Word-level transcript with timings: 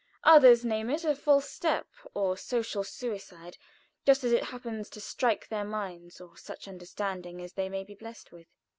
Others 0.23 0.65
name 0.65 0.89
it 0.89 1.03
'A 1.03 1.15
false 1.15 1.47
step,' 1.47 1.85
or 2.15 2.35
'Social 2.35 2.83
suicide,' 2.83 3.59
just 4.03 4.23
as 4.23 4.31
it 4.31 4.45
happens 4.45 4.89
to 4.89 4.99
strike 4.99 5.49
their 5.49 5.63
minds, 5.63 6.19
or 6.19 6.35
such 6.35 6.67
understanding 6.67 7.39
as 7.39 7.53
they 7.53 7.69
may 7.69 7.83
be 7.83 7.93
blessed 7.93 8.31
with. 8.31 8.47